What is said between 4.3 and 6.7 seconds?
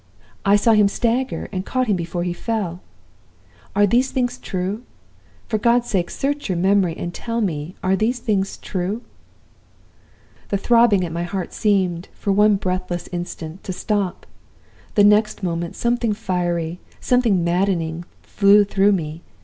true? For God's sake, search your